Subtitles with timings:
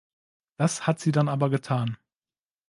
[0.57, 1.95] Das hat sie dann aber getan.